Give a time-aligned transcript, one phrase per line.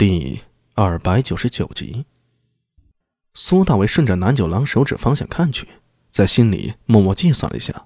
[0.00, 0.40] 第
[0.72, 2.06] 二百九十九集，
[3.34, 5.68] 苏大为顺着南九郎手指方向看去，
[6.08, 7.84] 在心里默默计算了一下，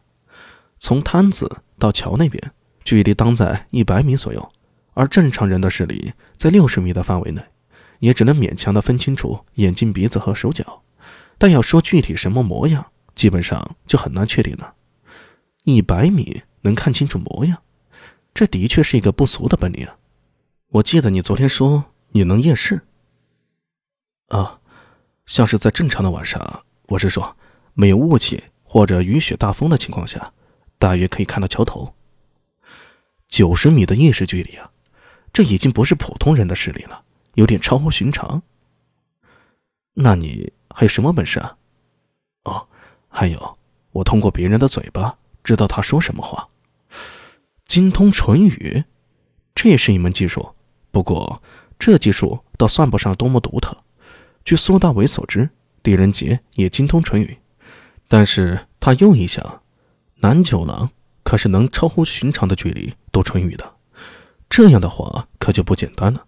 [0.78, 2.52] 从摊子到桥那边
[2.84, 4.52] 距离当在一百米左右，
[4.92, 7.42] 而正常人的视力在六十米的范围内，
[7.98, 10.84] 也只能勉强的分清楚眼睛、鼻子和手脚，
[11.36, 14.74] 但要说具体什么模样，基本上就很难确定了。
[15.64, 17.60] 一百米能看清楚模样，
[18.32, 19.88] 这的确是一个不俗的本领！
[20.68, 21.86] 我记得你昨天说。
[22.16, 22.80] 你能夜视？
[24.28, 24.60] 啊，
[25.26, 27.36] 像是在正常的晚上，我是说，
[27.72, 30.32] 没有雾气或者雨雪大风的情况下，
[30.78, 31.92] 大约可以看到桥头。
[33.26, 34.70] 九十米的夜视距离啊，
[35.32, 37.02] 这已经不是普通人的视力了，
[37.34, 38.40] 有点超乎寻常。
[39.94, 41.58] 那你还有什么本事啊？
[42.44, 42.68] 哦，
[43.08, 43.58] 还有，
[43.90, 46.48] 我通过别人的嘴巴知道他说什么话，
[47.66, 48.84] 精通唇语，
[49.52, 50.54] 这也是一门技术。
[50.92, 51.42] 不过。
[51.78, 53.76] 这技术倒算不上多么独特。
[54.44, 55.50] 据苏大伟所知，
[55.82, 57.38] 狄仁杰也精通唇语，
[58.08, 59.62] 但是他又一想，
[60.16, 60.90] 南九郎
[61.22, 63.76] 可是能超乎寻常的距离读唇语的，
[64.48, 66.26] 这样的话可就不简单了。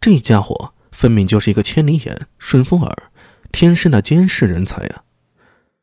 [0.00, 3.10] 这家伙分明就是一个千里眼、顺风耳，
[3.52, 5.04] 天生的监视人才啊！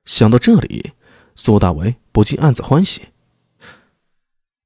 [0.06, 0.92] 想到这里，
[1.36, 3.04] 苏大为不禁暗自欢喜。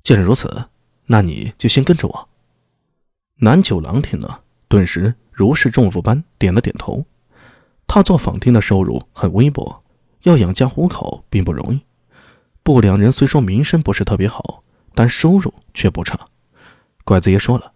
[0.04, 0.70] 既然如此，
[1.08, 2.30] 那你就先跟着我。
[3.40, 7.06] 南九郎听了，顿时如释重负般点了点头。
[7.86, 9.84] 他做坊厅的收入很微薄，
[10.24, 11.80] 要养家糊口并不容易。
[12.64, 14.64] 不良人虽说名声不是特别好，
[14.96, 16.20] 但收入却不差。
[17.04, 17.74] 拐子爷说了，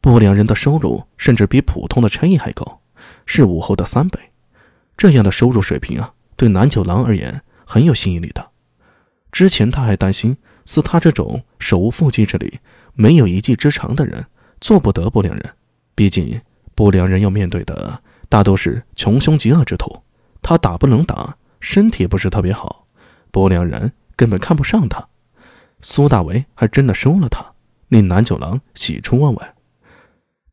[0.00, 2.80] 不良人的收入甚至比普通的差役还高，
[3.24, 4.18] 是武后的三倍。
[4.96, 8.50] 这样的收入水平啊，对南九郎而言很有吸引力的。
[9.30, 12.58] 之前他还担心，似他这种手无缚鸡之力、
[12.94, 14.26] 没有一技之长的人。
[14.64, 15.54] 做不得不良人，
[15.94, 16.40] 毕竟
[16.74, 19.94] 不良人要面对的大都是穷凶极恶之徒，
[20.40, 22.86] 他打不能打，身体不是特别好，
[23.30, 25.06] 不良人根本看不上他。
[25.82, 27.44] 苏大为还真的收了他，
[27.88, 29.54] 令南九郎喜出望外。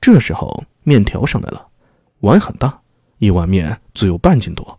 [0.02, 1.70] 这时候面条上来了，
[2.20, 2.82] 碗很大，
[3.20, 4.78] 一碗面足有半斤多。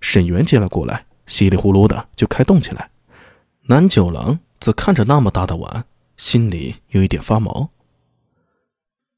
[0.00, 2.88] 沈源接了过来，稀里呼噜的就开动起来。
[3.62, 5.84] 南九郎则看着那么大的碗，
[6.16, 7.68] 心里有一点发毛。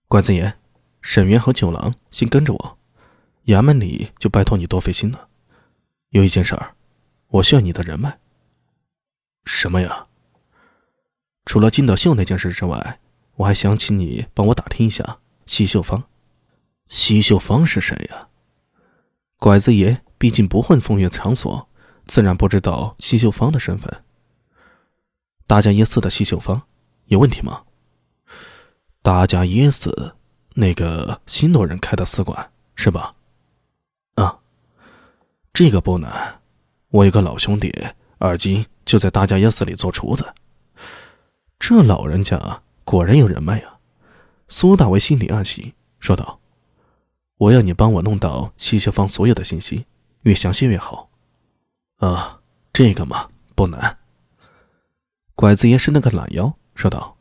[0.07, 0.55] 管子爷，
[1.01, 2.79] 沈源和九郎先跟着我，
[3.47, 5.29] 衙门里就拜托你多费心了。
[6.11, 6.75] 有一件事儿，
[7.29, 8.19] 我需要你的人脉。
[9.45, 10.07] 什么呀？
[11.45, 13.01] 除了金德秀那件事之外，
[13.37, 16.05] 我还想请你帮我打听一下西秀芳。
[16.87, 18.29] 西秀芳是谁呀？
[19.39, 21.69] 拐子爷毕竟不混风月场所，
[22.07, 24.05] 自然不知道西秀芳的身份。
[25.47, 26.63] 大家耶寺的西秀芳，
[27.07, 27.65] 有问题吗？
[29.05, 30.15] 大家耶寺
[30.55, 33.15] 那个新罗人开的寺馆是吧？
[34.15, 34.39] 啊，
[35.53, 36.41] 这个不难。
[36.89, 37.71] 我有个老兄弟，
[38.17, 40.33] 而今就在大家耶寺里做厨子。
[41.59, 43.79] 这老人家果然有人脉呀。
[44.49, 46.41] 苏大为心里暗喜，说道
[47.37, 49.85] ：“我要你帮我弄到西秀芳所有的信息，
[50.23, 51.11] 越详细越好。”
[52.01, 52.41] 啊，
[52.73, 53.99] 这个嘛，不难。
[55.35, 57.14] 拐子爷伸了个懒腰，说道。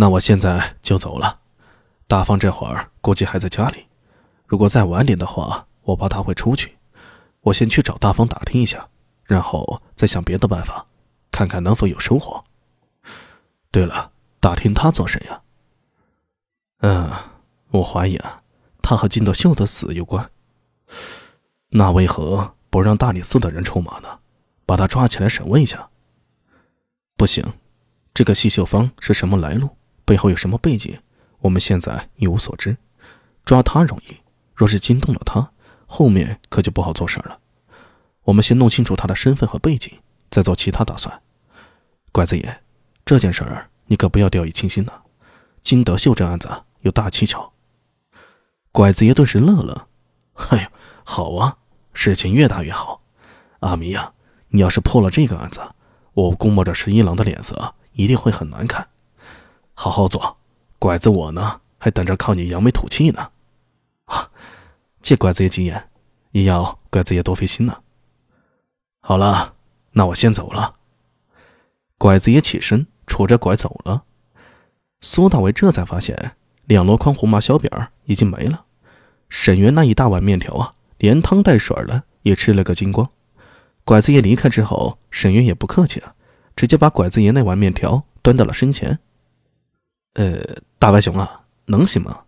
[0.00, 1.40] 那我现在就走了，
[2.06, 3.88] 大方这会儿估计还在家里。
[4.46, 6.78] 如果再晚点的话，我怕他会出去。
[7.40, 8.88] 我先去找大方打听一下，
[9.24, 10.86] 然后再想别的办法，
[11.32, 12.44] 看看能否有收获。
[13.72, 15.42] 对了，打听他做谁呀？
[16.82, 17.10] 嗯，
[17.72, 18.44] 我怀疑啊，
[18.80, 20.30] 他和金德秀的死有关。
[21.70, 24.20] 那为何不让大理寺的人出马呢？
[24.64, 25.90] 把他抓起来审问一下。
[27.16, 27.44] 不行，
[28.14, 29.70] 这个细秀芳是什么来路？
[30.08, 30.98] 背后有什么背景？
[31.40, 32.78] 我们现在一无所知。
[33.44, 34.16] 抓他容易，
[34.54, 35.50] 若是惊动了他，
[35.84, 37.40] 后面可就不好做事了。
[38.24, 41.20] 我们先弄清楚他的身份和背景，再做其他打算。
[42.10, 42.60] 拐子爷，
[43.04, 45.02] 这件事儿你可不要掉以轻心呐。
[45.60, 46.48] 金德秀这案子
[46.80, 47.52] 有大蹊跷。
[48.72, 49.88] 拐子爷顿时乐了
[50.48, 50.70] ：“哎呀，
[51.04, 51.58] 好啊，
[51.92, 53.02] 事情越大越好。
[53.60, 54.14] 阿弥呀，
[54.48, 55.60] 你要是破了这个案子，
[56.14, 58.88] 我估摸着十一郎的脸色一定会很难看。”
[59.80, 60.38] 好好做，
[60.80, 63.30] 拐子我呢，还等着靠你扬眉吐气呢。
[64.06, 64.28] 啊，
[65.00, 65.88] 借拐子爷吉言，
[66.32, 67.80] 也要拐子爷多费心呢。
[69.00, 69.54] 好了，
[69.92, 70.74] 那我先走了。
[71.96, 74.02] 拐子爷起身，杵着拐走了。
[75.00, 76.32] 苏大伟这才发现，
[76.64, 77.70] 两箩筐胡麻小饼
[78.06, 78.64] 已经没了。
[79.28, 83.08] 沈源那一大碗面条啊，连汤带水的也吃了个精光。
[83.84, 86.16] 拐子爷离开之后，沈源也不客气了，
[86.56, 88.98] 直接把拐子爷那碗面条端到了身前。
[90.18, 90.36] 呃，
[90.80, 92.24] 大白熊啊，能行吗？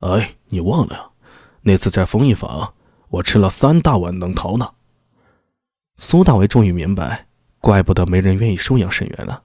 [0.00, 1.12] 哎，你忘了？
[1.60, 2.72] 那次在丰益坊，
[3.10, 4.72] 我吃了三大碗冷桃呢。
[5.98, 7.26] 苏大为终于明白，
[7.60, 9.42] 怪不得没人愿意收养沈源了。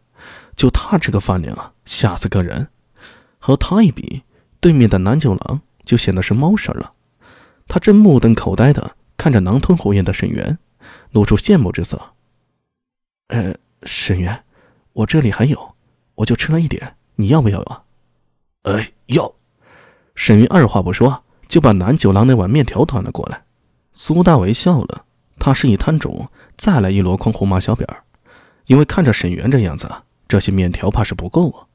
[0.56, 2.70] 就他这个饭量啊，吓死个人。
[3.38, 4.24] 和他一比，
[4.62, 6.94] 对面的南九郎就显得是猫食了。
[7.68, 10.58] 他正目瞪口呆的看着狼吞虎咽的沈源，
[11.12, 12.14] 露出羡慕之色。
[13.28, 14.46] 呃，沈源，
[14.94, 15.76] 我这里还有，
[16.16, 17.84] 我就吃了一点，你要不要啊？
[18.62, 19.34] 哎，要。
[20.16, 23.44] 沈云二话不说，就把南九郎那碗面条端了过来。
[23.92, 25.04] 苏大为笑了，
[25.38, 27.86] 他示意摊主再来一箩筐红麻小饼
[28.68, 29.92] 因为看着沈源这样子，
[30.30, 31.68] 这些面条怕是不够啊。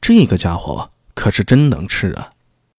[0.00, 2.30] 这个家伙可是真能吃啊！